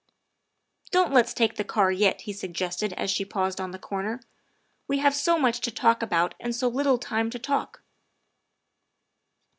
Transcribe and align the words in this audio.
"Don't 0.91 1.13
let's 1.13 1.31
take 1.31 1.57
the 1.57 1.63
car 1.63 1.91
yet," 1.91 2.21
he 2.21 2.33
suggested 2.33 2.91
as 2.93 3.11
she 3.11 3.23
paused 3.23 3.61
on 3.61 3.69
the 3.69 3.77
corner," 3.77 4.19
we 4.87 4.97
have 4.97 5.13
so 5.13 5.37
much 5.37 5.59
to 5.61 5.69
talk 5.69 6.01
about 6.01 6.33
and 6.39 6.55
so 6.55 6.67
little 6.67 6.97
time 6.97 7.29
to 7.29 7.37
talk." 7.37 7.83